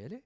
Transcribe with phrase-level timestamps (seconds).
[0.00, 0.22] y aller.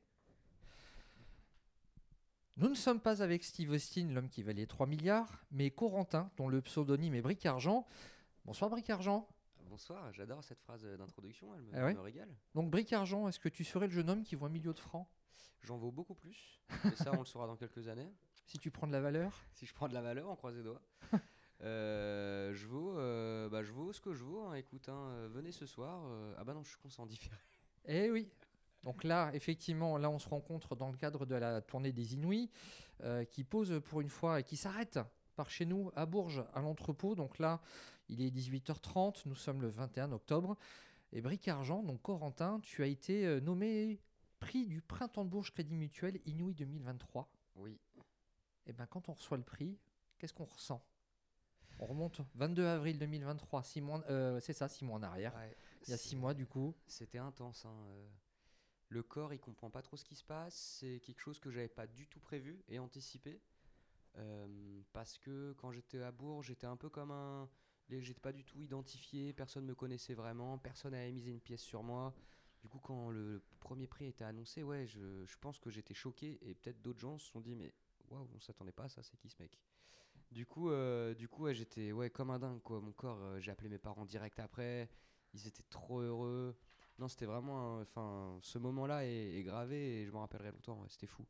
[2.57, 6.49] Nous ne sommes pas avec Steve Austin, l'homme qui valait 3 milliards, mais Corentin, dont
[6.49, 7.87] le pseudonyme est Bric Argent.
[8.45, 9.27] Bonsoir Bric Argent.
[9.69, 12.29] Bonsoir, j'adore cette phrase d'introduction, elle me, Ah ouais me régale.
[12.55, 14.79] Donc Bric Argent, est-ce que tu serais le jeune homme qui vaut un million de
[14.79, 15.07] francs?
[15.63, 18.13] J'en vaux beaucoup plus, et ça on le saura dans quelques années.
[18.47, 19.45] Si tu prends de la valeur?
[19.53, 20.83] Si je prends de la valeur, on croise les doigts.
[21.63, 24.55] Euh, je, vaux, euh, bah, je vaux ce que je vaux, hein.
[24.55, 26.03] écoute, hein, euh, venez ce soir.
[26.07, 27.37] euh, Ah bah non, je suis con, c'est en différé.
[27.85, 28.31] Eh oui.
[28.83, 32.51] Donc là, effectivement, là, on se rencontre dans le cadre de la tournée des Inouïs,
[33.03, 34.99] euh, qui pose pour une fois et qui s'arrête
[35.37, 37.15] par chez nous à Bourges, à l'entrepôt.
[37.15, 37.61] Donc là,
[38.09, 40.57] il est 18h30, nous sommes le 21 octobre.
[41.13, 44.01] Et Bric Argent, donc Corentin, tu as été euh, nommé
[44.39, 47.29] prix du Printemps de Bourges Crédit Mutuel Inouï 2023.
[47.57, 47.79] Oui.
[48.67, 49.77] Et bien, quand on reçoit le prix,
[50.19, 50.83] qu'est-ce qu'on ressent?
[51.79, 55.35] On remonte 22 avril 2023, six mois, euh, c'est ça, six mois en arrière.
[55.35, 56.75] Ouais, Il y a six mois, du coup.
[56.87, 57.65] C'était intense.
[57.65, 58.09] hein, euh.
[58.91, 60.79] Le corps, il comprend pas trop ce qui se passe.
[60.81, 63.41] C'est quelque chose que j'avais pas du tout prévu et anticipé.
[64.19, 67.49] Euh, parce que quand j'étais à Bourges, j'étais un peu comme un.
[67.89, 71.83] J'étais pas du tout identifié, personne me connaissait vraiment, personne n'avait misé une pièce sur
[71.83, 72.15] moi.
[72.61, 76.39] Du coup, quand le premier prix été annoncé, ouais, je, je pense que j'étais choqué
[76.43, 77.73] et peut-être d'autres gens se sont dit, mais
[78.09, 79.59] waouh, on s'attendait pas à ça, c'est qui ce mec?
[80.31, 82.81] Du coup, euh, du coup j'étais ouais, comme un dingue, quoi.
[82.81, 84.89] Mon corps, euh, j'ai appelé mes parents direct après,
[85.35, 86.57] ils étaient trop heureux.
[87.01, 87.81] Non, c'était vraiment.
[87.81, 91.25] Enfin, ce moment-là est, est gravé et je m'en rappellerai longtemps, ouais, c'était fou.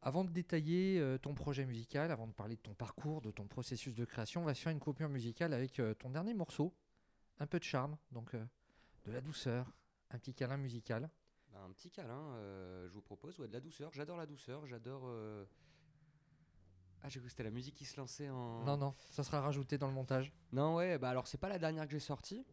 [0.00, 3.46] Avant de détailler euh, ton projet musical, avant de parler de ton parcours, de ton
[3.48, 6.72] processus de création, on va se faire une coupure musicale avec euh, ton dernier morceau.
[7.40, 8.44] Un peu de charme, donc euh,
[9.04, 9.72] de la douceur,
[10.10, 11.10] un petit câlin musical.
[11.52, 12.36] Bah, un petit câlin,
[12.86, 13.92] je vous propose, ouais, de la douceur.
[13.92, 15.08] J'adore la douceur, j'adore.
[17.02, 18.62] Ah, j'ai cru que c'était la musique qui se lançait en.
[18.62, 20.32] Non, non, ça sera rajouté dans le montage.
[20.52, 22.44] Non, ouais, bah alors c'est pas la dernière que j'ai sortie.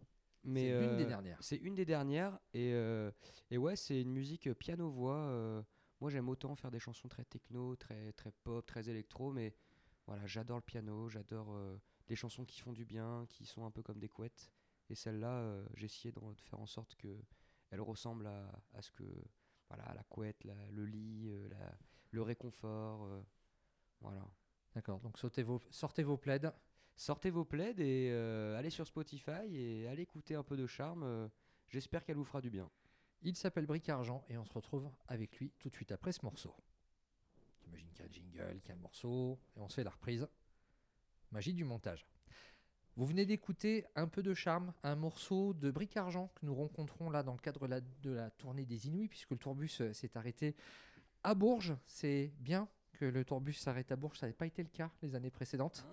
[0.44, 1.38] Mais C'est une euh, des dernières.
[1.42, 2.40] C'est une des dernières.
[2.54, 3.12] Et, euh,
[3.52, 5.16] et ouais, c'est une musique piano-voix.
[5.18, 5.62] euh,
[6.02, 9.32] moi, j'aime autant faire des chansons très techno, très, très pop, très électro.
[9.32, 9.54] Mais
[10.08, 13.72] voilà, j'adore le piano, j'adore euh, les chansons qui font du bien, qui sont un
[13.72, 14.50] peu comme des couettes.
[14.90, 17.22] Et celle-là, euh, j'ai essayé de, faire en sorte que
[17.70, 19.04] elle ressemble à, à ce que.
[19.68, 21.78] Voilà, à la couette, la- le lit, euh, la-
[22.10, 23.06] le réconfort.
[23.06, 23.22] euh,
[24.02, 24.26] voilà.
[24.74, 26.52] D'accord, donc sautez vos, sortez vos plaids.
[27.00, 31.04] Sortez vos plaids et euh, allez sur Spotify et allez écouter un peu de charme.
[31.04, 31.30] euh,
[31.70, 32.70] J'espère qu'elle vous fera du bien.
[33.22, 36.26] Il s'appelle Bric Argent et on se retrouve avec lui tout de suite après ce
[36.26, 36.54] morceau.
[37.62, 39.86] T'imagines qu'il y a un jingle, qu'il y a un morceau, et on se fait
[39.86, 40.28] la reprise.
[41.32, 42.06] Magie du montage.
[42.98, 47.10] Vous venez d'écouter un peu de charme, un morceau de Bric Argent que nous rencontrons
[47.10, 47.66] là dans le cadre
[48.02, 50.54] de la, tournée des Inouïs, puisque le tourbus euh, s'est arrêté
[51.24, 51.78] à Bourges.
[51.86, 55.16] C'est bien que le tourbus s'arrête à Bourges, ça n'avait pas été le cas les
[55.16, 55.86] années précédentes.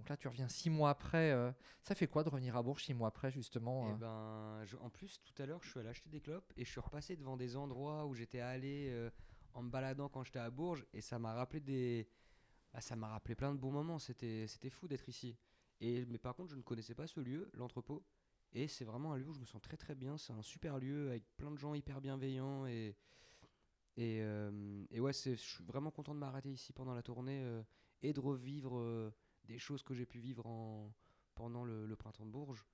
[0.00, 1.30] Donc là, tu reviens six mois après.
[1.30, 1.52] euh,
[1.82, 4.76] ça fait quoi de revenir à Bourges six mois après, justement Et euh ben, je-
[4.78, 7.16] en plus, tout à l'heure, je suis allé acheter des clopes et je suis repassé
[7.16, 9.10] devant des endroits où j'étais allé euh,
[9.52, 12.08] en me baladant quand j'étais à Bourges et ça m'a rappelé des.
[12.72, 13.98] ah, ça m'a rappelé plein de bons moments.
[13.98, 15.36] C'était, fou d'être ici.
[15.82, 18.02] Et, mais par contre, je ne connaissais pas ce lieu, l'entrepôt.
[18.54, 20.16] Et c'est vraiment un lieu où je me sens très très bien.
[20.16, 22.64] C'est un super lieu avec plein de gens hyper bienveillants.
[22.66, 22.96] Et,
[23.98, 24.22] et,
[24.90, 27.44] et ouais, je suis vraiment content de m'arrêter ici pendant la tournée
[28.02, 29.12] et de revivre
[29.50, 30.92] des choses que j'ai pu vivre en,
[31.34, 32.64] pendant le, le printemps de Bourges.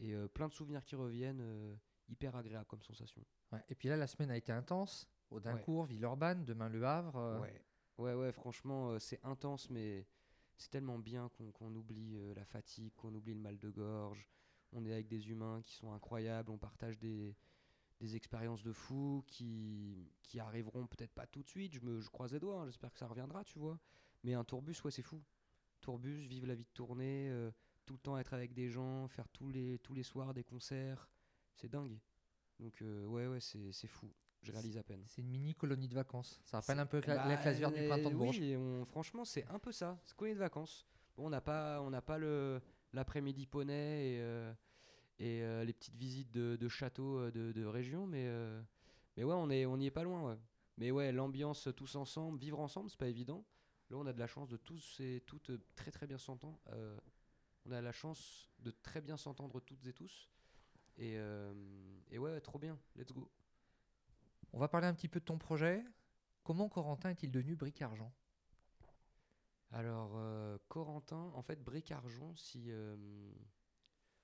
[0.00, 1.74] Et euh, plein de souvenirs qui reviennent, euh,
[2.08, 3.24] hyper agréable comme sensation.
[3.52, 5.08] Ouais, Et puis là, la semaine a été intense.
[5.30, 7.16] Audincourt, Villeurbanne, demain Le Havre.
[7.16, 7.62] euh, Ouais.
[7.98, 10.06] ouais, ouais, franchement, c'est intense, mais
[10.56, 14.28] c'est tellement bien qu'on oublie la fatigue, qu'on oublie le mal de gorge.
[14.72, 17.34] On est avec des humains qui sont incroyables, on partage des,
[18.00, 21.72] des expériences de fou qui, qui arriveront peut-être pas tout de suite.
[21.74, 23.78] Je, me, je croise les doigts, hein, j'espère que ça reviendra, tu vois.
[24.24, 25.22] Mais un tourbus, ouais, c'est fou.
[25.80, 27.50] Tourbus, vivre la vie de tournée, euh,
[27.86, 31.08] tout le temps être avec des gens, faire tous les, tous les soirs des concerts,
[31.54, 31.98] c'est dingue.
[32.60, 34.12] Donc, euh, ouais, ouais, c'est c'est fou.
[34.42, 35.02] Je réalise à peine.
[35.08, 36.40] C'est une mini colonie de vacances.
[36.44, 38.38] Ça rappelle C'est- un peu la, la Bah, classe verte du printemps de Bourges.
[38.38, 39.98] Oui, on- franchement, c'est un peu ça.
[40.04, 40.86] C'est colonie de vacances.
[41.16, 42.60] Bon, on n'a pas, on n'a pas le
[42.92, 44.52] l'après-midi poney et, euh,
[45.18, 48.30] et les petites visites de, de châteaux de, de région, mais
[49.16, 50.30] mais ouais, on est, on est pas loin.
[50.30, 50.38] Ouais.
[50.76, 53.44] Mais ouais, l'ambiance tous ensemble, vivre ensemble, c'est pas évident.
[53.90, 56.58] Là, on a de la chance de tous et toutes très très bien s'entendre.
[56.68, 56.98] Euh,
[57.64, 60.28] on a la chance de très bien s'entendre toutes et tous.
[60.96, 61.54] Et, euh,
[62.10, 62.78] et ouais, trop bien.
[62.96, 63.30] Let's go.
[64.52, 65.84] On va parler un petit peu de ton projet.
[66.42, 68.12] Comment Corentin est-il devenu Bric Argent
[69.70, 72.70] Alors, euh, Corentin, en fait, Bric Argent, si,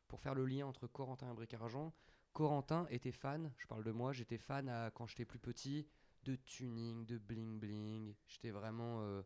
[0.09, 1.93] pour faire le lien entre Corentin et Bric Argent,
[2.33, 5.87] Corentin était fan, je parle de moi, j'étais fan à- quand j'étais plus petit
[6.25, 8.15] de tuning, de bling bling.
[8.27, 9.23] J'étais vraiment euh,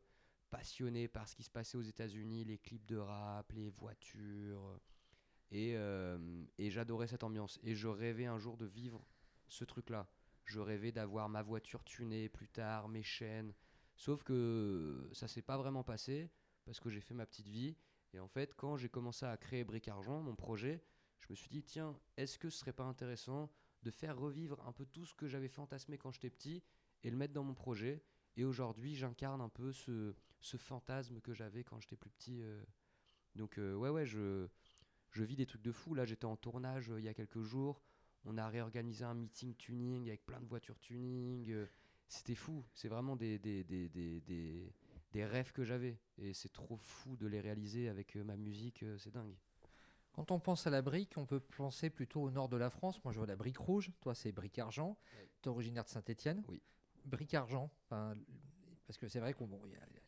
[0.50, 4.80] passionné par ce qui se passait aux États-Unis, les clips de rap, les voitures.
[5.50, 7.58] Et, euh, et j'adorais cette ambiance.
[7.62, 9.04] Et je rêvais un jour de vivre
[9.48, 10.08] ce truc-là.
[10.44, 13.52] Je rêvais d'avoir ma voiture tunée plus tard, mes chaînes.
[13.96, 16.30] Sauf que ça s'est pas vraiment passé
[16.64, 17.76] parce que j'ai fait ma petite vie.
[18.14, 20.82] Et en fait, quand j'ai commencé à créer Bric Argent, mon projet,
[21.18, 23.50] je me suis dit, tiens, est-ce que ce serait pas intéressant
[23.82, 26.62] de faire revivre un peu tout ce que j'avais fantasmé quand j'étais petit
[27.02, 28.02] et le mettre dans mon projet?
[28.36, 32.43] Et aujourd'hui, j'incarne un peu ce, ce fantasme que j'avais quand j'étais plus petit.
[32.43, 32.62] euh.
[33.35, 34.49] Donc, euh, ouais, ouais, je,
[35.11, 35.94] je vis des trucs de fou.
[35.94, 37.81] Là, j'étais en tournage euh, il y a quelques jours.
[38.25, 41.55] On a réorganisé un meeting tuning avec plein de voitures tuning.
[42.08, 42.64] C'était fou.
[42.75, 44.73] C'est vraiment des, des, des, des,
[45.12, 45.99] des, rêves que j'avais.
[46.19, 48.85] Et c'est trop fou de les réaliser avec ma musique.
[48.99, 49.37] C'est dingue.
[50.12, 53.02] Quand on pense à la brique, on peut penser plutôt au nord de la France.
[53.05, 53.93] Moi, je vois la brique rouge.
[54.00, 54.99] Toi, c'est brique argent.
[55.17, 55.29] Ouais.
[55.43, 56.43] Tu es originaire de Saint-Etienne.
[56.49, 56.61] Oui.
[57.05, 57.70] Brique argent.
[58.88, 59.61] Parce que c'est vrai qu'on bon,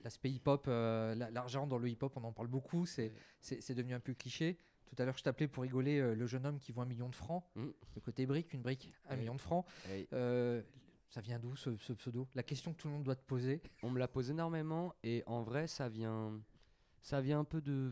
[0.03, 2.87] l'aspect hip-hop, euh, la- l'argent dans le hip-hop, on en parle beaucoup.
[2.87, 3.12] C'est
[3.53, 3.75] Ouais.
[3.75, 4.56] devenu un peu cliché.
[4.87, 7.09] Tout à l'heure, je t'appelais pour rigoler euh, le jeune homme qui vaut un million
[7.09, 7.44] de francs.
[7.55, 7.69] Mm.
[7.94, 9.17] Le côté brique, une brique, un Ouais.
[9.19, 9.65] million de francs.
[10.12, 10.62] Euh,
[11.11, 12.27] ça vient d'où ce, ce pseudo?
[12.35, 13.61] La question que tout le monde doit te poser.
[13.82, 16.41] on me la pose énormément et en vrai ça vient
[17.03, 17.91] ça vient un peu de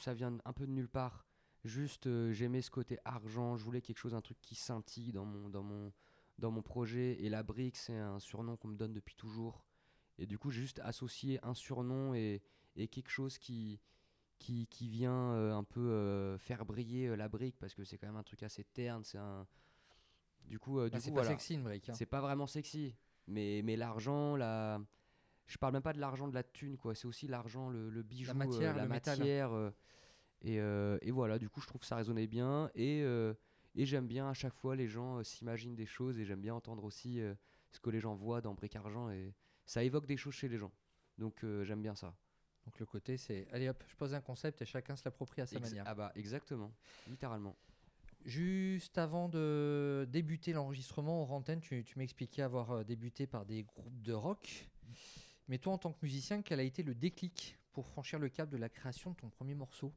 [0.00, 1.24] ça vient un peu de nulle part
[1.64, 5.48] juste j'aimais ce côté argent je voulais quelque chose un truc qui scintille dans mon
[5.48, 5.92] dans mon
[6.38, 9.64] dans mon projet et la brique c'est un surnom qu'on me donne depuis toujours
[10.18, 12.42] et du coup j'ai juste associé un surnom et,
[12.76, 13.80] et quelque chose qui
[14.38, 17.98] qui, qui vient euh, un peu euh, faire briller euh, la brique parce que c'est
[17.98, 19.46] quand même un truc assez terne c'est un
[20.44, 21.28] du coup, du Bah, c'est pas voilà.
[21.30, 21.88] sexy une brique.
[21.90, 21.94] hein.
[21.94, 22.94] C'est pas vraiment sexy.
[23.26, 24.80] Mais, mais l'argent, la...
[25.46, 26.94] je parle même pas de l'argent de la thune, quoi.
[26.94, 29.50] C'est aussi l'argent, le, le bijou, euh, matière, la le matière.
[30.40, 32.70] et, et voilà, du coup, je trouve que ça résonnait bien.
[32.74, 33.00] Et,
[33.74, 36.18] et j'aime bien à chaque fois, les gens s'imaginent des choses.
[36.18, 37.20] Et j'aime bien entendre aussi
[37.72, 39.10] ce que les gens voient dans Bric Argent.
[39.10, 39.34] Et
[39.68, 40.72] ça évoque des choses chez les gens.
[41.18, 42.16] Donc euh, j'aime bien ça.
[42.64, 45.46] Donc le côté, c'est allez hop, je pose un concept et chacun se l'approprie à
[45.46, 45.84] sa Ex- manière.
[45.86, 46.72] ah bah, exactement.
[47.06, 47.54] Littéralement.
[48.24, 53.62] Juste avant de débuter l'enregistrement en antenne, tu, tu m'expliquais avoir euh, débuté par des
[53.62, 54.68] groupes de rock.
[55.48, 58.48] Mais toi, en tant que musicien, quel a été le déclic pour franchir le cap
[58.50, 59.94] de la création de ton premier morceau?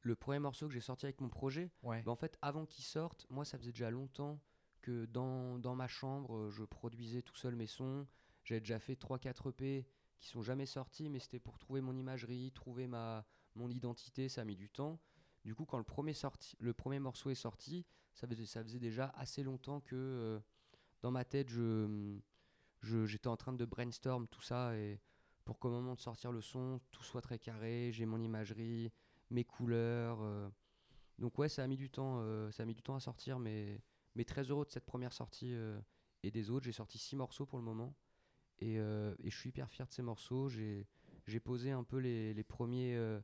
[0.00, 2.02] Le premier morceau que j'ai sorti avec mon projet, Ouais.
[2.02, 4.40] Bah, en fait, avant qu'il sorte, moi, ça faisait déjà longtemps
[4.80, 8.06] que dans, dans ma chambre, euh, je produisais tout seul mes sons.
[8.44, 9.86] J'avais déjà fait 3-4 EP
[10.18, 13.24] qui sont jamais sortis, mais c'était pour trouver mon imagerie, trouver ma,
[13.54, 15.00] mon identité, ça a mis du temps.
[15.44, 17.84] Du coup, quand le premier, sorti, le premier morceau est sorti,
[18.14, 20.40] ça faisait, déjà assez longtemps que euh,
[21.02, 21.98] dans ma tête, je,
[22.82, 25.00] j'étais en train de brainstorm tout ça et
[25.44, 28.92] pour qu'au moment de sortir le son, tout soit très carré, j'ai mon imagerie,
[29.30, 30.20] mes couleurs.
[30.22, 30.48] euh,
[31.18, 33.40] donc ouais, ça a mis du temps, euh, ça a mis du temps à sortir,
[33.40, 33.80] mais,
[34.14, 35.52] mais très heureux de cette première sortie
[36.22, 36.66] et des autres.
[36.66, 37.96] J'ai sorti six morceaux pour le moment
[38.58, 40.48] et, euh, et je suis hyper fier de ces morceaux.
[40.48, 40.86] J'ai,
[41.44, 43.20] posé un peu les, les premiers, euh,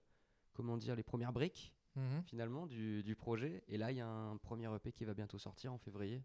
[0.52, 2.22] comment dire, les premières briques Mhm.
[2.26, 3.64] finalement du, du projet.
[3.66, 6.22] Et là, il y a un premier EP qui va bientôt sortir en février.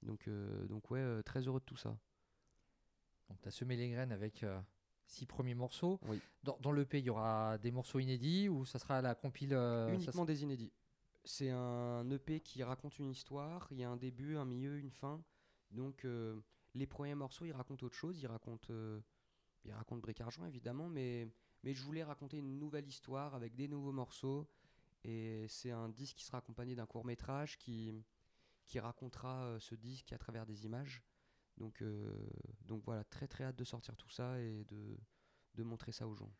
[0.00, 1.98] Donc, euh, donc ouais, très heureux de tout ça.
[3.28, 4.44] Donc tu as semé les graines avec
[5.04, 6.00] six premiers morceaux.
[6.08, 6.20] Oui.
[6.42, 9.92] Dans, dans l'EP, il y aura des morceaux inédits ou ça sera la compile euh,
[9.92, 10.72] Uniquement des inédits.
[11.24, 13.68] C'est un EP qui raconte une histoire.
[13.70, 15.22] Il y a un début, un milieu, une fin.
[15.70, 16.40] Donc euh,
[16.74, 18.20] les premiers morceaux, ils racontent autre chose.
[18.20, 19.00] Ils racontent, euh,
[19.64, 21.28] ils racontent Bric Argent évidemment, mais
[21.62, 24.48] mais je voulais raconter une nouvelle histoire avec des nouveaux morceaux.
[25.04, 27.92] Et c'est un disque qui sera accompagné d'un court métrage qui
[28.66, 31.02] qui racontera euh, ce disque à travers des images.
[31.58, 32.28] Donc euh,
[32.64, 34.96] donc voilà, très très hâte de sortir tout ça et de
[35.54, 36.32] de montrer ça aux gens.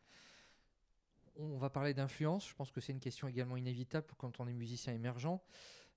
[1.35, 2.47] On va parler d'influence.
[2.47, 5.41] Je pense que c'est une question également inévitable quand on est musicien émergent.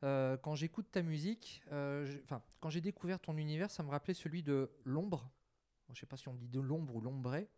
[0.02, 2.06] Euh, quand j'écoute ta musique, euh,
[2.60, 5.30] quand j'ai découvert ton univers, ça me rappelait celui de l'ombre.
[5.88, 7.48] Je ne sais pas si on dit de l'ombre ou l'ombré.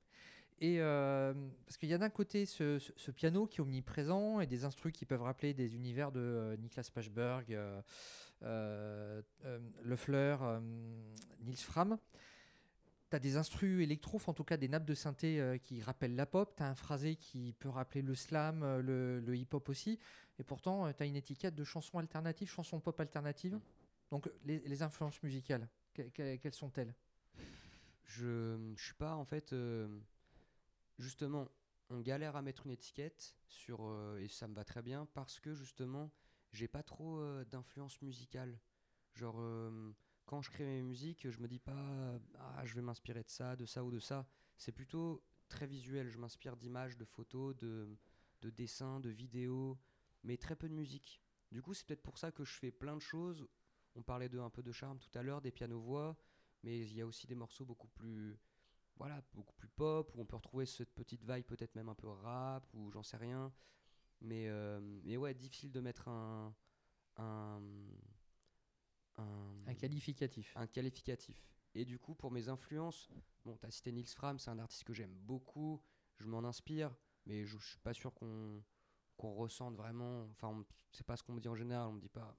[0.60, 1.32] Et euh,
[1.66, 5.06] parce qu'il y a d'un côté ce, piano qui est omniprésent et des instrus qui
[5.06, 7.56] peuvent rappeler des univers de euh, Niklas Pachberg,
[8.42, 10.58] Le Fleur, euh,
[11.44, 11.98] Nils Fram.
[13.10, 16.16] Tu as des instrus électro, en tout cas des nappes de synthé euh, qui rappellent
[16.16, 16.54] la pop.
[16.56, 19.98] Tu as un phrasé qui peut rappeler le slam, euh, le, le hip-hop aussi.
[20.38, 23.58] Et pourtant, tu as une étiquette de chanson alternative, chanson pop alternative.
[24.10, 26.94] Donc, les, les influences musicales, que- que- quelles sont-elles?
[28.04, 29.86] Je, je suis pas en fait euh,
[30.98, 31.46] justement
[31.90, 35.40] on galère à mettre une étiquette sur euh, et ça me va très bien parce
[35.40, 36.10] que justement
[36.52, 38.58] j'ai pas trop euh, d'influence musicale
[39.14, 39.92] genre euh,
[40.28, 43.56] quand je crée mes musiques je me dis pas ah je vais m'inspirer de ça
[43.56, 44.28] de ça ou de ça.
[44.58, 46.08] C'est plutôt très visuel.
[46.10, 47.88] Je m'inspire d'images de photos de
[48.42, 49.78] de dessins de vidéos
[50.22, 51.22] mais très peu de musique.
[51.50, 53.48] Du coup c'est peut-être pour ça que je fais plein de choses.
[53.94, 56.14] On parlait de un peu de charme tout à l'heure des pianos voix
[56.62, 58.38] mais il y a aussi des morceaux beaucoup plus
[58.96, 62.08] voilà beaucoup plus pop où on peut retrouver cette petite vibe peut-être même un peu
[62.08, 63.50] rap ou j'en sais rien.
[64.20, 66.54] Mais euh, mais ouais difficile de mettre un
[67.16, 67.62] un,
[69.18, 70.52] un, Un qualificatif.
[70.56, 71.44] un qualificatif.
[71.74, 73.08] Et du coup, pour mes influences,
[73.44, 75.82] bon, t'as cité Nils Fram, c'est un artiste que j'aime beaucoup,
[76.16, 76.94] je m'en inspire,
[77.26, 78.62] mais je, je suis pas sûr qu'on
[79.16, 80.28] qu'on ressente vraiment.
[80.30, 82.38] Enfin, c'est pas ce qu'on me dit en général, on me dit pas,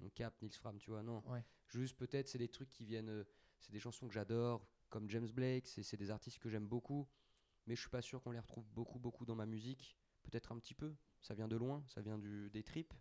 [0.00, 1.22] on capte Nils Fram, tu vois, non.
[1.28, 1.44] Ouais.
[1.68, 3.24] Juste peut-être, c'est des trucs qui viennent, euh,
[3.58, 7.08] c'est des chansons que j'adore, comme James Blake, c'est c'est des artistes que j'aime beaucoup,
[7.66, 9.96] mais je suis pas sûr qu'on les retrouve beaucoup, beaucoup dans ma musique.
[10.22, 12.94] Peut-être un petit peu, ça vient de loin, ça vient du, des tripes.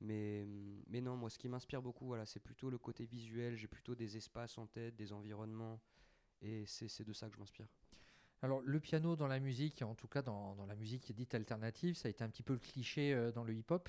[0.00, 0.46] Mais,
[0.86, 3.56] mais non, moi, ce qui m'inspire beaucoup, voilà, c'est plutôt le côté visuel.
[3.56, 5.80] J'ai plutôt des espaces en tête, des environnements.
[6.40, 7.66] Et c'est c'est de ça que je m'inspire.
[8.42, 11.96] Alors, le piano dans la musique, en tout cas dans, dans la musique dite alternative,
[11.96, 13.88] ça a été un petit peu le cliché euh, dans le hip-hop.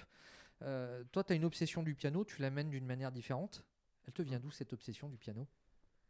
[0.63, 3.63] Euh, toi, tu as une obsession du piano, tu l'amènes d'une manière différente.
[4.07, 5.47] Elle te vient d'où cette obsession du piano?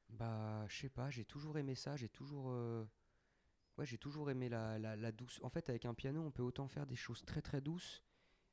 [0.09, 1.97] Bah, je sais pas, j'ai toujours aimé ça.
[1.97, 2.85] J'ai toujours, euh,
[3.77, 5.39] ouais, j'ai toujours aimé la, la, la douce.
[5.43, 8.01] En fait, avec un piano, on peut autant faire des choses très très douces,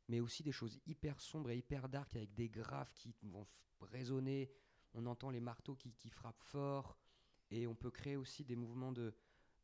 [0.09, 3.47] mais aussi des choses hyper sombres et hyper dark avec des graves qui vont
[3.81, 4.51] résonner.
[4.95, 6.97] On entend les marteaux qui, qui frappent fort.
[7.51, 9.15] Et on peut créer aussi des mouvements de,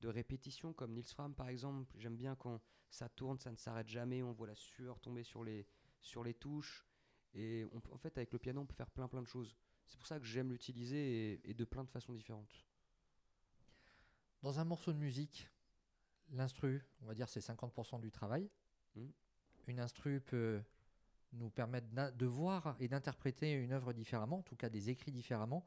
[0.01, 1.93] de répétition, comme Nils Fram par exemple.
[1.99, 4.23] J'aime bien quand ça tourne, ça ne s'arrête jamais.
[4.23, 5.67] On voit la sueur tomber sur les,
[6.01, 6.87] sur les touches.
[7.35, 9.57] Et on en fait, avec le piano, on peut faire plein plein de choses.
[9.87, 12.65] C'est pour ça que j'aime l'utiliser et, et de plein de façons différentes.
[14.43, 15.49] Dans un morceau de musique,
[16.31, 18.51] l'instru, on va dire, c'est 50% du travail.
[18.95, 19.09] Mm.
[19.67, 20.61] Une instru peut
[21.33, 25.65] nous permettre de voir et d'interpréter une œuvre différemment, en tout cas des écrits différemment.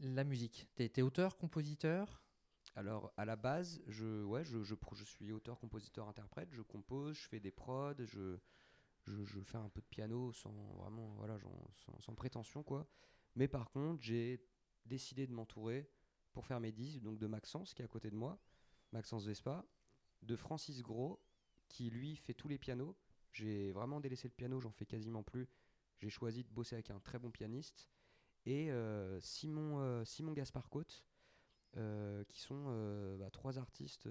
[0.00, 2.22] La musique, tu es, auteur, compositeur?
[2.76, 6.48] Alors, à la base, je, ouais, je, je, suis auteur, compositeur, interprète.
[6.52, 8.38] Je compose, je fais des prods, je,
[9.06, 11.38] je, je fais un peu de piano sans vraiment, voilà,
[11.74, 12.86] sans, sans prétention, quoi.
[13.34, 14.42] Mais par contre, j'ai
[14.86, 15.90] décidé de m'entourer
[16.32, 18.38] pour faire mes disques, donc de Maxence, qui est à côté de moi,
[18.92, 19.64] Maxence Vespa,
[20.22, 21.20] de Francis Gros,
[21.70, 22.94] qui lui fait tous les pianos.
[23.32, 25.48] J'ai vraiment délaissé le piano, j'en fais quasiment plus.
[26.00, 27.88] J'ai choisi de bosser avec un très bon pianiste.
[28.44, 31.04] Et euh, Simon, euh, Simon Gaspard Côte,
[31.76, 34.08] euh, qui sont euh, bah, trois artistes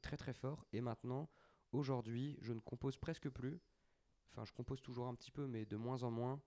[0.00, 0.64] très très forts.
[0.72, 1.28] Et maintenant,
[1.72, 3.60] aujourd'hui, je ne compose presque plus.
[4.30, 6.40] Enfin, je compose toujours un petit peu, mais de moins en moins.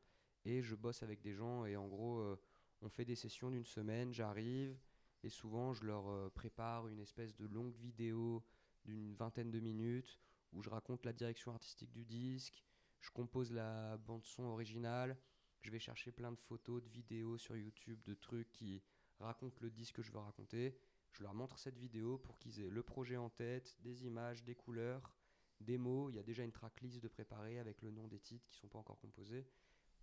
[0.46, 1.66] Et je bosse avec des gens.
[1.66, 2.38] Et en gros,
[2.82, 4.14] on fait des sessions d'une semaine.
[4.14, 4.78] J'arrive.
[5.24, 8.44] Et souvent, je leur prépare une espèce de longue vidéo
[8.86, 10.20] d'une vingtaine de minutes
[10.54, 12.64] où je raconte la direction artistique du disque.
[13.02, 15.18] Je compose la bande-son originale.
[15.62, 18.82] Je vais chercher plein de photos, de vidéos sur YouTube, de trucs qui
[19.20, 20.78] racontent le disque que je veux raconter.
[21.12, 24.56] Je leur montre cette vidéo pour qu'ils aient le projet en tête, des images, des
[24.56, 25.14] couleurs,
[25.60, 26.10] des mots.
[26.10, 28.62] Il y a déjà une tracklist de préparer avec le nom des titres qui ne
[28.62, 29.48] sont pas encore composés.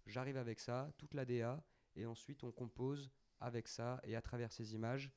[0.07, 1.65] J'arrive avec ça, toute la DA,
[1.97, 3.11] et ensuite on compose
[3.41, 5.11] avec ça et à travers ces images.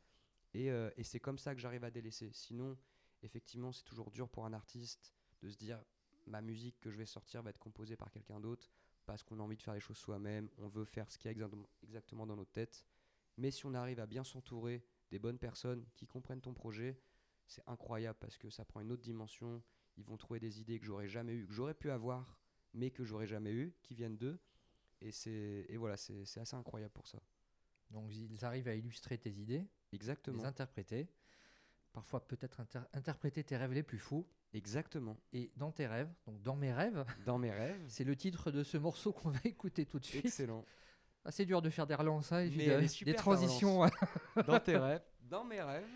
[0.54, 2.32] Et, euh, et c'est comme ça que j'arrive à délaisser.
[2.32, 2.78] Sinon,
[3.22, 5.84] effectivement, c'est toujours dur pour un artiste de se dire
[6.26, 8.70] ma musique que je vais sortir va être composée par quelqu'un d'autre
[9.06, 11.30] parce qu'on a envie de faire les choses soi-même, on veut faire ce qu'il y
[11.30, 12.86] a exactement- exactement dans notre tête.
[13.38, 17.00] Mais si on arrive à bien s'entourer des bonnes personnes qui comprennent ton projet,
[17.46, 19.64] c'est incroyable parce que ça prend une autre dimension.
[19.96, 22.38] Ils vont trouver des idées que j'aurais jamais eues, que j'aurais pu avoir,
[22.74, 24.40] mais que j'aurais jamais eues, qui viennent d'eux.
[25.00, 25.12] Et,
[25.70, 27.20] et voilà, c'est, c'est assez incroyable pour ça.
[27.92, 30.40] Donc ils arrivent à illustrer tes idées, Exactement.
[30.40, 31.08] les interpréter,
[31.98, 34.28] parfois peut-être inter- interpréter tes rêves les plus fous.
[34.54, 35.18] Exactement.
[35.34, 37.82] Et dans tes rêves, donc dans mes rêves, Dans mes rêves.
[37.90, 40.24] c'est le titre de ce morceau qu'on va écouter tout de suite.
[40.26, 40.64] Excellent.
[41.26, 43.82] Assez dur de faire des relances, hein, et puis de- des transitions.
[44.48, 45.02] Dans tes rêves.
[45.22, 45.88] Dans mes rêves.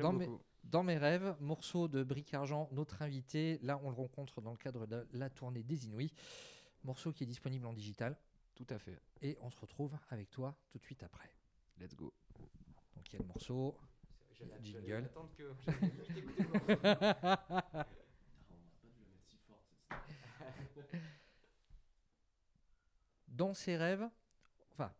[0.00, 0.30] Dans mes-.
[0.64, 3.58] Dans mes rêves, morceau de Bric Argent, notre invité.
[3.62, 6.12] Là, on le rencontre dans le cadre de la tournée des Inouïs.
[6.84, 8.16] Morceau qui est disponible en digital.
[8.54, 8.98] Tout à fait.
[9.20, 11.28] Et on se retrouve avec toi tout de suite après.
[11.78, 12.12] Let's go.
[12.94, 13.76] Donc il y a le morceau.
[14.40, 14.86] J'allais- Jingle.
[14.88, 17.88] j'allais attendre que- j'allais limite écouter le morceau.
[23.28, 24.06] Dans ses rêves,
[24.72, 24.92] enfin,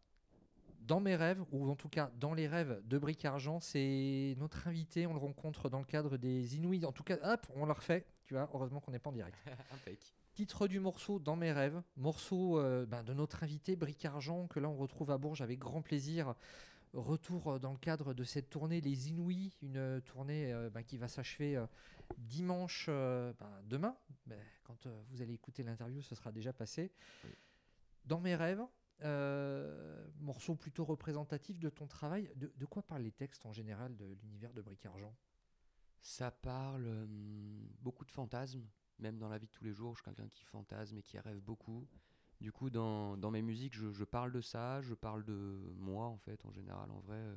[0.80, 4.66] dans mes rêves, ou en tout cas dans les rêves de Bric Argent, c'est notre
[4.68, 5.06] invité.
[5.06, 6.84] On le rencontre dans le cadre des Inouïs.
[6.86, 8.06] En tout cas, hop, on le refait.
[8.24, 9.36] Tu vois, heureusement qu'on n'est pas en direct.
[9.74, 10.14] Impec.
[10.32, 14.60] Titre du morceau Dans mes rêves, morceau euh, ben, de notre invité Bric Argent, que
[14.60, 16.34] là on retrouve à Bourges avec grand plaisir.
[16.92, 20.82] Retour euh, dans le cadre de cette tournée Les Inouïs, une euh, tournée euh, ben,
[20.82, 21.66] qui va s'achever euh,
[22.18, 23.96] dimanche, euh, ben, demain.
[24.26, 26.92] Ben, quand vous allez écouter l'interview, ce sera déjà passé.
[27.24, 27.30] Oui.
[28.04, 28.62] Dans mes rêves,
[30.20, 32.30] morceau plutôt représentatif de ton travail.
[32.36, 35.14] De, de quoi parlent les textes en général de l'univers de Bric Argent
[36.00, 37.06] Ça parle euh,
[37.80, 38.66] beaucoup de fantasmes,
[38.98, 39.94] même dans la vie de tous les jours.
[39.94, 41.86] Je suis quelqu'un qui fantasme et qui rêve beaucoup.
[42.40, 46.44] Du coup, dans, mes musiques, je, parle de ça, je parle de moi en fait,
[46.46, 47.18] en général, en vrai.
[47.18, 47.36] euh,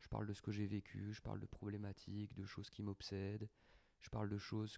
[0.00, 3.48] Je parle de ce que j'ai vécu, je parle de problématiques, de choses qui m'obsèdent,
[4.00, 4.76] je parle de choses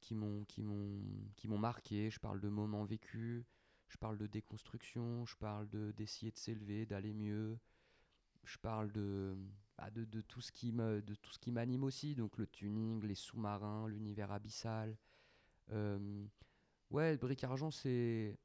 [0.00, 3.44] qui m'ont qui m'ont marqué, je parle de moments vécus,
[3.88, 7.58] je parle de déconstruction, je parle de d'essayer de s'élever, d'aller mieux.
[8.44, 9.36] Je parle de,
[9.76, 9.90] bah,
[10.26, 13.86] tout ce qui me de tout ce qui m'anime aussi, donc le tuning, les sous-marins,
[13.88, 14.96] l'univers abyssal.
[15.72, 16.26] Euh,
[16.90, 18.38] ouais, Bric Argent, c'est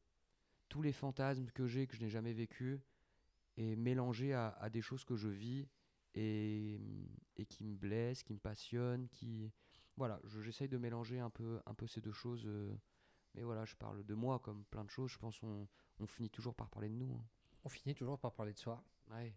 [0.70, 2.82] tous les fantasmes que j'ai que je n'ai jamais vécu
[3.58, 5.68] et mélangés à, à des choses que je vis
[6.16, 6.80] et,
[7.38, 9.52] et qui me blessent, qui me passionnent, qui
[9.98, 12.44] voilà, je- j'essaye de mélanger un peu un peu ces deux choses.
[12.46, 12.74] euh,
[13.36, 15.12] mais voilà, je parle de moi comme plein de choses.
[15.12, 15.68] Je pense on,
[16.00, 17.14] on finit toujours par parler de nous.
[17.16, 17.26] hein.
[17.66, 18.84] On finit toujours par parler de soi.
[19.12, 19.36] Ouais.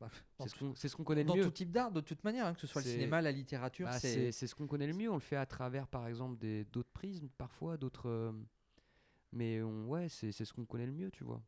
[0.00, 1.44] Bah, dans C'est ce qu'on ce connaît le dans mieux.
[1.44, 3.98] tout type d'art, de toute manière, hein, que ce soit le cinéma, la littérature, Bah,
[3.98, 5.10] c'est ce qu'on connaît le mieux.
[5.10, 6.38] On le fait à travers, par exemple,
[6.72, 8.08] d'autres prismes, parfois, d'autres.
[8.08, 8.32] euh,
[9.32, 11.42] mais on- ouais, c'est ce qu'on connaît le mieux, tu vois.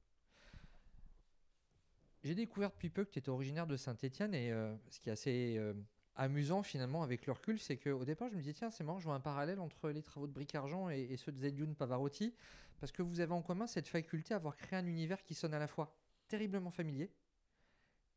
[2.23, 5.13] J'ai découvert depuis peu que tu étais originaire de Saint-Étienne et euh, ce qui est
[5.13, 5.75] assez euh,
[6.15, 9.05] amusant finalement avec le recul, c'est qu'au départ je me disais tiens c'est marrant, je
[9.07, 12.33] vois un parallèle entre les travaux de Bric Argent et, et ceux de Zedioun Pavarotti
[12.79, 15.53] parce que vous avez en commun cette faculté à avoir créé un univers qui sonne
[15.53, 15.97] à la fois
[16.29, 17.11] terriblement familier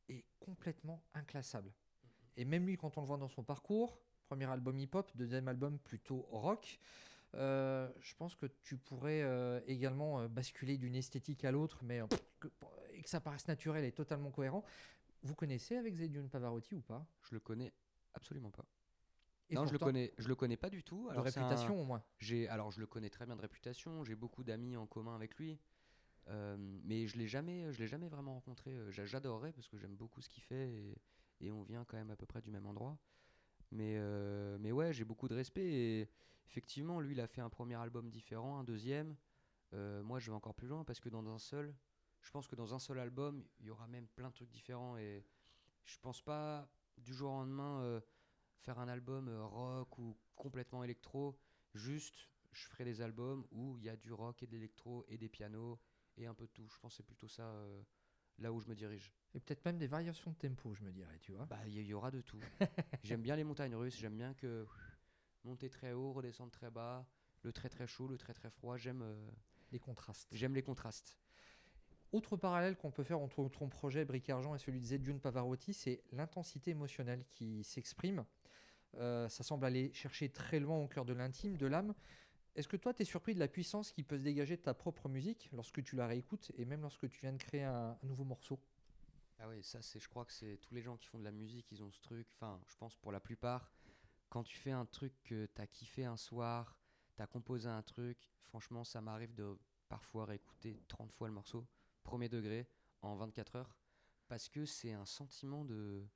[0.09, 1.71] et complètement inclassable.
[2.37, 5.79] Et même lui quand on le voit dans son parcours, premier album hip-hop, deuxième album
[5.79, 6.79] plutôt rock,
[7.35, 12.01] euh, je pense que tu pourrais euh, également euh, basculer d'une esthétique à l'autre, mais
[12.39, 12.47] que-
[12.93, 14.63] et que ça paraisse naturel et totalement cohérent.
[15.23, 17.05] Vous connaissez avec Zedioun Pavarotti ou pas?
[17.23, 17.73] Je le connais
[18.13, 18.65] absolument pas.
[19.49, 21.05] Et non, je le connais, je le connais pas du tout.
[21.05, 22.03] De Alors, un- réputation au moins.
[22.19, 24.03] J'ai, alors je le connais très bien de réputation.
[24.03, 25.59] J'ai beaucoup d'amis en commun avec lui,
[26.27, 28.71] mais je l'ai jamais, je l'ai jamais vraiment rencontré.
[28.71, 30.95] Euh, j'a- J'adorerais parce que j'aime beaucoup ce qu'il fait
[31.41, 32.97] et, on vient quand même à peu près du même endroit.
[33.71, 36.09] Mais, euh, mais ouais, j'ai beaucoup de respect et
[36.47, 39.15] effectivement, lui, il a fait un premier album différent, un deuxième.
[39.73, 41.75] Euh, moi, je vais encore plus loin parce que dans un seul,
[42.21, 44.97] je pense que dans un seul album, il y aura même plein de trucs différents
[44.97, 45.23] et
[45.83, 46.67] je pense pas
[46.97, 48.01] du jour au lendemain euh,
[48.61, 51.37] faire un album euh, rock ou complètement électro.
[51.73, 55.17] Juste, je ferai des albums où il y a du rock et de l'électro et
[55.17, 55.79] des pianos
[56.17, 56.67] et un peu de tout.
[56.69, 57.81] Je pense que c'est plutôt ça euh,
[58.39, 59.11] là où je me dirige.
[59.33, 61.45] Et peut-être même des variations de tempo, je me dirais, tu vois.
[61.45, 62.39] Bah, il y, y aura de tout.
[63.03, 64.65] j'aime bien les montagnes russes, j'aime bien que
[65.43, 67.07] monter très haut, redescendre très bas,
[67.43, 68.77] le très très chaud, le très très froid.
[68.77, 69.29] J'aime euh,
[69.71, 70.27] Les contrastes.
[70.31, 71.17] j'aime les contrastes.
[72.11, 75.73] Autre parallèle qu'on peut faire entre ton projet Bric Argent et celui de Zedioun Pavarotti,
[75.73, 78.25] c'est l'intensité émotionnelle qui s'exprime.
[78.97, 81.93] Euh, ça semble aller chercher très loin au cœur de l'intime, de l'âme.
[82.55, 84.73] Est-ce que toi, tu es surpris de la puissance qui peut se dégager de ta
[84.73, 88.23] propre musique lorsque tu la réécoutes et même lorsque tu viens de créer un, nouveau
[88.23, 88.59] morceau?
[89.39, 91.31] Ah oui, ça c'est, je crois que c'est tous les gens qui font de la
[91.31, 92.27] musique, ils ont ce truc.
[92.35, 93.73] Enfin, je pense pour la plupart,
[94.29, 96.77] quand tu fais un truc que t'as kiffé un soir,
[97.17, 99.57] t'as composé un truc, franchement, ça m'arrive de
[99.89, 101.67] parfois réécouter 30 fois le morceau,
[102.03, 102.69] premier degré,
[103.01, 103.75] en 24 heures,
[104.29, 106.07] parce que c'est un sentiment de,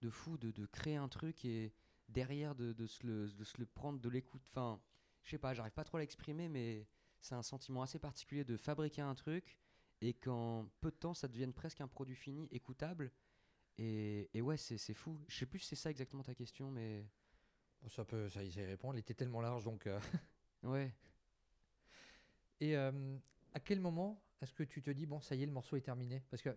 [0.00, 1.74] de fou, de, de créer un truc et
[2.08, 4.42] derrière de, de se, le, de se le prendre, de l'écoute.
[4.46, 4.80] Enfin,
[5.24, 6.86] je sais pas, j'arrive pas trop à l'exprimer, mais
[7.20, 9.58] c'est un sentiment assez particulier de fabriquer un truc
[10.00, 13.12] et qu'en peu de temps ça devienne presque un produit fini, écoutable.
[13.78, 15.20] Et, et ouais, c'est fou.
[15.28, 17.06] Je sais plus si c'est ça exactement ta question, mais
[17.88, 18.92] Ça peut, ça y ça y répond.
[18.92, 19.86] Elle était tellement large, donc.
[19.86, 20.00] euh,
[20.64, 20.94] ouais.
[22.60, 23.16] Et euh,
[23.54, 25.80] à quel moment est-ce que tu te dis, bon, ça y est, le morceau est
[25.82, 26.22] terminé?
[26.30, 26.56] Parce que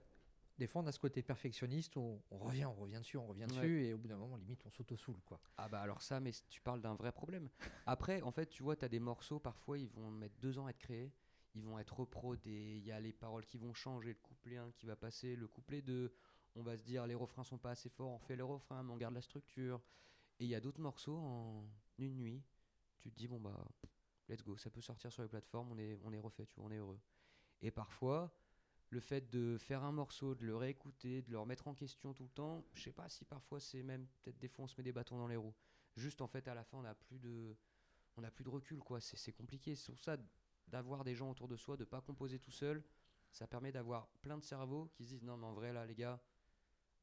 [0.57, 3.41] des fois, on a ce côté perfectionniste, où on revient, on revient dessus, on revient
[3.43, 3.47] Ouais.
[3.47, 5.39] dessus, et au bout d'un moment, limite, on s'auto-soule, quoi.
[5.57, 7.49] Ah bah alors ça, mais tu parles d'un vrai problème.
[7.85, 10.67] Après, en fait, tu vois, tu as des morceaux, parfois, ils vont mettre deux ans
[10.67, 11.11] à être créés.
[11.55, 14.71] Ils vont être reprodés, il y a les paroles qui vont changer, le couplet 1
[14.71, 16.11] qui va passer, le couplet 2,
[16.55, 18.91] on va se dire les refrains sont pas assez forts, on fait les refrains, mais
[18.91, 19.79] on garde la structure.
[20.39, 21.63] Et il y a d'autres morceaux en
[21.99, 22.41] une nuit,
[22.97, 23.67] tu te dis bon bah
[24.29, 26.65] let's go, ça peut sortir sur les plateformes, on est, on est refait, tu vois,
[26.65, 26.99] on est heureux.
[27.61, 28.35] Et parfois,
[28.93, 32.23] le fait de faire un morceau, de le réécouter, de le remettre en question tout
[32.23, 34.83] le temps, je sais pas si parfois c'est même, peut-être des fois on se met
[34.83, 35.55] des bâtons dans les roues.
[35.95, 37.55] Juste en fait à la fin on n'a plus de,
[38.15, 39.75] on n'a plus de recul quoi, c'est c'est compliqué.
[39.75, 40.17] C'est pour ça
[40.67, 42.83] d'avoir des gens autour de soi, de pas composer tout seul,
[43.31, 45.95] ça permet d'avoir plein de cerveaux qui se disent non mais en vrai là les
[45.95, 46.21] gars,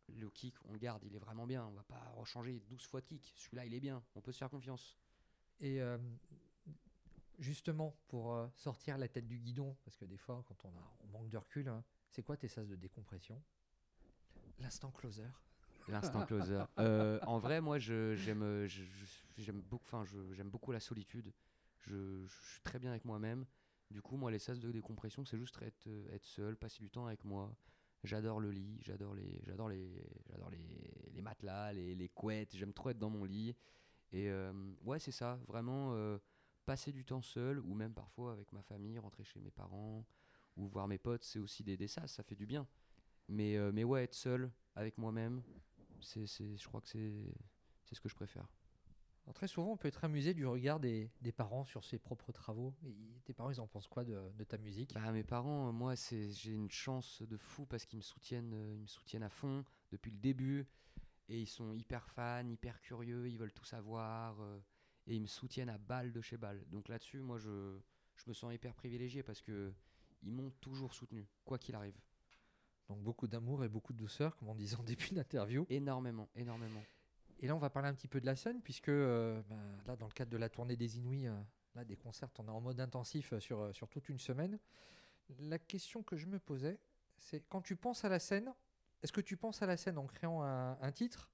[0.09, 3.01] le kick on le garde, il est vraiment bien, on va pas rechanger 12 fois
[3.01, 4.97] de kick, celui-là il est bien, on peut se faire confiance.
[5.59, 5.99] Et euh,
[7.41, 10.97] justement, pour euh, sortir la tête du guidon, parce que des fois, quand on, a,
[11.05, 13.43] on manque de recul, hein, c'est quoi tes sas de décompression?
[14.59, 15.25] L'instant closer.
[15.89, 16.63] L'instant closer.
[16.79, 21.33] Euh, en vrai, moi, je- j'aime, beaucoup, enfin, j'aime beaucoup la solitude.
[21.81, 23.47] Je, je suis très bien avec moi-même.
[23.91, 26.91] Du coup, moi, les sas de décompression, c'est juste être, euh, être seul, passer du
[26.91, 27.55] temps avec moi.
[28.05, 32.55] J'adore le lit, j'adore les, j'adore les, j'adore les, les matelas, les, les couettes.
[32.57, 33.57] J'aime trop être dans mon lit.
[34.13, 36.19] Et euh, ouais, c'est ça, vraiment euh,
[36.71, 40.07] passer du temps seul, ou même parfois avec ma famille, rentrer chez mes parents,
[40.57, 42.65] ou voir mes potes, c'est aussi des, des sas, ça fait du bien.
[43.27, 45.43] Mais, euh, mais ouais, être seul avec moi-même,
[46.01, 47.13] c'est, c'est, je crois que c'est,
[47.83, 48.47] c'est ce que je préfère.
[49.25, 52.31] Alors, très souvent, on peut être amusé du regard des, des parents sur ses propres
[52.31, 52.73] travaux.
[52.85, 54.95] Et tes parents, ils en pensent quoi de, de ta musique?
[54.95, 58.55] Bah, mes parents, euh, moi, c'est, j'ai une chance de fou parce qu'ils me soutiennent,
[58.55, 60.69] euh, ils me soutiennent à fond depuis le début.
[61.29, 64.41] Et ils sont hyper fans, hyper curieux, ils veulent tout savoir.
[64.41, 64.61] euh,
[65.07, 66.65] et ils me soutiennent à balle de chez balle.
[66.69, 67.79] Donc là-dessus, moi, je,
[68.17, 69.73] je me sens hyper privilégié parce que
[70.23, 71.99] ils m'ont toujours soutenu, quoi qu'il arrive.
[72.89, 75.65] Donc beaucoup d'amour et beaucoup de douceur, comme on disait en début d'interview.
[75.71, 76.83] Énormément, énormément.
[77.39, 79.97] Et là, on va parler un petit peu de la scène, puisque euh, ben, là,
[79.97, 81.41] dans le cadre de la tournée des Inouïs, euh,
[81.75, 84.59] là, des concerts, on est en mode intensif euh, sur, euh, sur toute une semaine.
[85.39, 86.79] La question que je me posais,
[87.17, 88.53] c'est quand tu penses à la scène,
[89.03, 91.31] est-ce que tu penses à la scène en créant un, un titre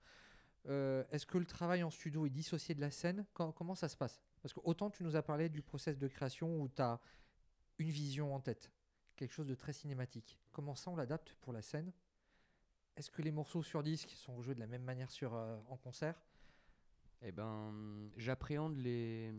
[0.69, 3.25] Euh, Est-ce que le travail en studio est dissocié de la scène?
[3.35, 4.21] Com- Comment ça se passe?
[4.43, 7.01] Parce que autant tu nous as parlé du process de création où tu as
[7.79, 8.73] une vision en tête,
[9.17, 10.39] quelque chose de très cinématique.
[10.53, 11.93] Comment ça, on l'adapte pour la scène?
[12.97, 16.21] Est-ce que les morceaux sur disque sont joués de la même manière euh, en concert?
[17.23, 19.33] Eh ben, j'appréhende les,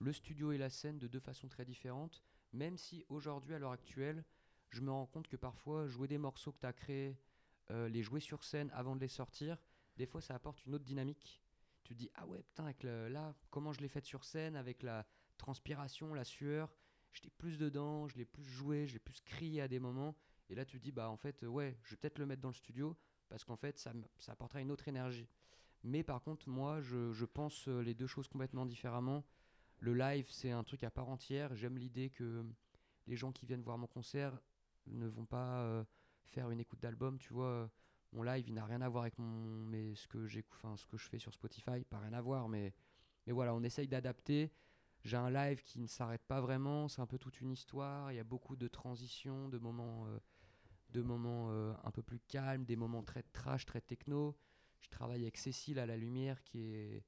[0.00, 3.72] le studio et la scène de deux façons très différentes, même si aujourd'hui, à l'heure
[3.72, 4.24] actuelle,
[4.70, 7.18] je me rends compte que parfois, jouer des morceaux que tu as créés,
[7.70, 9.58] euh, les jouer sur scène avant de les sortir,
[9.98, 11.42] des fois, ça apporte une autre dynamique.
[11.82, 14.56] Tu te dis, ah ouais, putain, avec le- là, comment je l'ai fait sur scène,
[14.56, 15.06] avec la
[15.36, 16.74] transpiration, la sueur,
[17.12, 20.16] j'étais plus dedans, je l'ai plus joué, j'ai plus crié à des moments.
[20.50, 22.48] Et là, tu te dis, bah en fait, ouais, je vais peut-être le mettre dans
[22.48, 22.96] le studio,
[23.28, 25.28] parce qu'en fait, ça, ça apportera une autre énergie.
[25.82, 29.24] Mais par contre, moi, je, je pense euh, les deux choses complètement différemment.
[29.80, 31.54] Le live, c'est un truc à part entière.
[31.54, 32.44] J'aime l'idée que
[33.06, 34.38] les gens qui viennent voir mon concert
[34.86, 35.84] ne vont pas euh,
[36.26, 37.18] faire une écoute d'album.
[37.18, 37.70] Tu vois,
[38.12, 41.08] mon live, il n'a rien à voir avec mon, mais ce que ce que je
[41.08, 42.48] fais sur Spotify, pas rien à voir.
[42.48, 42.72] Mais,
[43.26, 44.50] mais voilà, on essaye d'adapter.
[45.04, 46.88] J'ai un live qui ne s'arrête pas vraiment.
[46.88, 48.10] C'est un peu toute une histoire.
[48.12, 50.18] Il y a beaucoup de transitions, de moments, euh,
[50.90, 54.36] de moments euh, un peu plus calmes, des moments très trash, très techno.
[54.80, 57.04] Je travaille avec Cécile à la lumière, qui est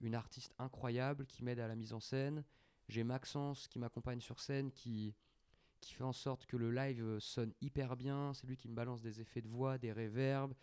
[0.00, 2.44] une artiste incroyable, qui m'aide à la mise en scène.
[2.88, 5.14] J'ai Maxence qui m'accompagne sur scène, qui,
[5.86, 8.32] qui fait en sorte que le live euh, sonne hyper bien.
[8.34, 10.54] C'est lui qui me balance des effets de voix, des réverbes.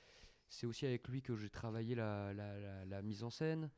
[0.50, 3.70] C'est aussi avec lui que j'ai travaillé la, mise en scène.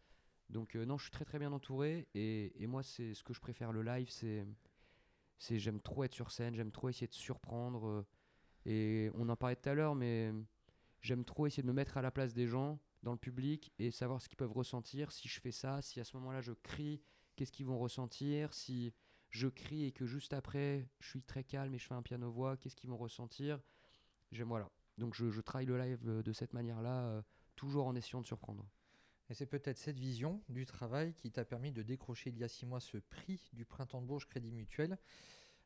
[0.50, 2.08] Donc euh, non, je suis très très bien entouré.
[2.16, 4.46] Et, moi, c'est ce que je préfère le live, c'est
[5.38, 7.88] c'est j'aime trop être sur scène, j'aime trop essayer de surprendre.
[7.88, 8.06] euh,
[8.66, 10.34] et on en parlait tout à l'heure, mais
[11.02, 13.92] j'aime trop essayer de me mettre à la place des gens dans le public et
[13.92, 15.12] savoir ce qu'ils peuvent ressentir.
[15.12, 17.00] Si je fais ça, si à ce moment-là je crie,
[17.36, 18.54] qu'est-ce qu'ils vont ressentir?
[18.54, 18.92] Si
[19.36, 22.58] je crie et que juste après je suis très calme et je fais un piano-voix,
[22.58, 23.60] qu'est-ce qu'ils vont ressentir?
[24.32, 24.70] Voilà.
[24.98, 27.22] Donc je, travaille le live euh, de cette manière-là, euh,
[27.56, 28.66] toujours en essayant de surprendre.
[29.30, 32.48] Et c'est peut-être cette vision du travail qui t'a permis de décrocher il y a
[32.48, 34.98] six mois ce prix du Printemps de Bourges Crédit Mutuel.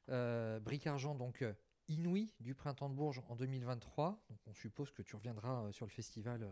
[0.09, 1.53] Euh, Argent, donc euh,
[1.87, 4.23] Inouï du Printemps de Bourges en 2023.
[4.29, 6.49] Donc on suppose que tu reviendras sur le festival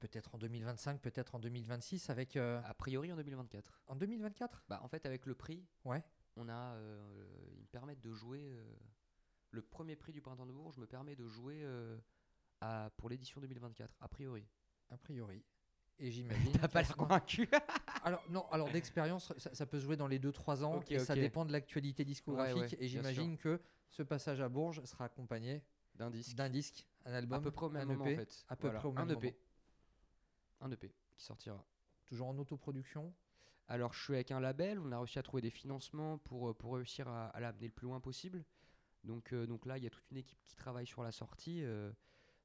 [0.00, 2.36] peut-être en 2025, peut-être en 2026 avec...
[2.36, 3.82] euh, A priori en 2024.
[3.86, 6.02] en 2024 Bah, en fait, avec le prix, Ouais.
[6.36, 8.40] on a, euh, ils me permettent de jouer.
[8.54, 8.64] euh,
[9.52, 11.98] le premier prix du Printemps de Bourges me permet de jouer euh,
[12.60, 14.46] à, pour l'édition 2024, a priori.
[14.90, 15.44] A priori.
[15.98, 16.52] Et j'imagine...
[16.60, 17.48] T'as pas l'air convaincu
[18.04, 20.98] Alors non, alors d'expérience, ça, ça peut se jouer dans les 2-3 ans Ok, et
[21.00, 22.56] ça dépend de l'actualité discographique.
[22.58, 23.60] ouais, et j'imagine que
[23.90, 25.62] ce passage à Bourges sera accompagné
[25.96, 26.36] d'un disque.
[26.36, 28.44] d'un disque, un album, À peu près au même un moment EP, en fait.
[28.48, 29.26] à peu Voilà, près au même un EP.
[29.26, 29.36] moment.
[30.60, 31.64] Un EP qui sortira.
[32.06, 33.14] toujours en autoproduction.
[33.70, 36.56] Alors je suis avec un label, on a réussi à trouver des financements pour, euh,
[36.64, 38.44] réussir à, l'amener le plus loin possible.
[39.04, 41.62] Donc, euh, donc là, il y a toute une équipe qui travaille sur la sortie.
[41.62, 41.92] euh,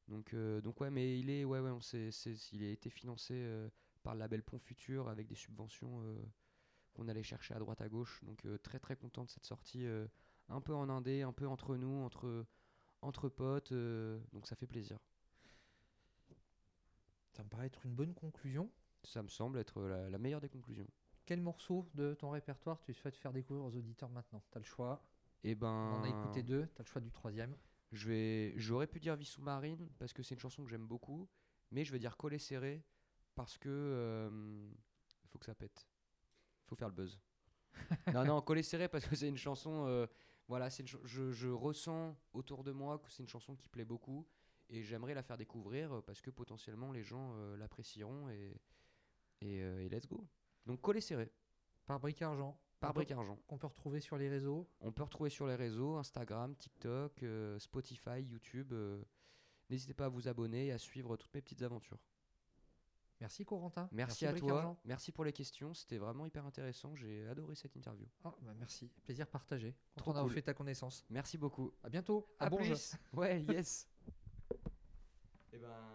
[0.07, 3.43] donc, donc ouais, mais il est, ouais, on sait, a été financé
[4.03, 6.03] par le label Pont Futur avec des subventions
[6.93, 8.23] qu'on allait chercher à droite à gauche.
[8.23, 9.83] Donc très très content de cette sortie,
[10.47, 12.45] un peu en indé, un peu entre nous, entre
[13.01, 13.73] entre potes.
[13.73, 14.99] donc ça fait plaisir.
[17.35, 18.71] Ça me paraît être une bonne conclusion.
[19.03, 20.87] Ça me semble être la, la meilleure des conclusions.
[21.25, 24.41] Quel morceau de ton répertoire tu souhaites faire découvrir aux auditeurs maintenant?
[24.51, 25.03] Tu as le choix.
[25.43, 27.55] Et ben, On en a écouté deux, tu as le choix du troisième.
[27.91, 31.27] Je vais, j'aurais pu dire Vie sous-marine parce que c'est une chanson que j'aime beaucoup,
[31.71, 32.83] mais je vais dire Coller serré
[33.35, 34.69] parce que euh,
[35.23, 35.87] il faut que ça pète,
[36.63, 37.19] il faut faire le buzz.
[38.13, 40.07] non non, Coller serré parce que c'est une chanson, euh,
[40.47, 44.25] voilà, c'est je, je ressens autour de moi que c'est une chanson qui plaît beaucoup
[44.69, 48.59] et j'aimerais la faire découvrir euh, parce que potentiellement les gens euh, l'apprécieront et
[49.41, 50.25] et, euh, et let's go.
[50.65, 51.31] Donc Coller serré
[51.85, 52.57] Par Bric Argent.
[52.79, 53.37] par On Bric Argent.
[53.47, 54.67] Qu'on peut retrouver sur les réseaux.
[54.79, 58.73] On peut retrouver sur les réseaux Instagram, TikTok, euh, Spotify, YouTube.
[59.69, 61.99] N'hésitez pas à vous abonner et à suivre toutes mes petites aventures.
[63.21, 63.87] Merci Corentin.
[63.91, 64.57] Merci, à Bric toi.
[64.57, 64.79] Argent.
[64.83, 65.73] Merci pour les questions.
[65.73, 66.95] C'était vraiment hyper intéressant.
[66.95, 68.05] J'ai adoré cette interview.
[68.23, 68.91] Ah, bah merci.
[69.03, 69.73] Plaisir partagé.
[69.95, 70.33] Trop d'avoir cool.
[70.33, 71.05] fait ta connaissance.
[71.09, 71.73] Merci beaucoup.
[71.81, 72.27] À bientôt.
[72.39, 72.67] À, À Bourges.
[72.67, 72.95] plus.
[73.13, 73.87] Ouais, yes.
[75.55, 75.94] Eh ben.